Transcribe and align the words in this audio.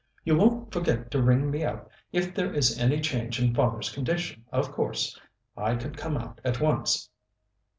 You 0.23 0.35
won't 0.35 0.73
forget 0.73 1.11
to 1.11 1.21
ring 1.21 1.51
me 1.51 1.63
up 1.63 1.91
if 2.11 2.33
there 2.33 2.51
is 2.51 2.79
any 2.79 2.99
change 3.01 3.39
in 3.39 3.53
father's 3.53 3.91
condition, 3.91 4.43
of 4.51 4.71
course. 4.71 5.21
I 5.55 5.75
could 5.75 5.95
come 5.95 6.17
out 6.17 6.41
at 6.43 6.59
once. 6.59 7.07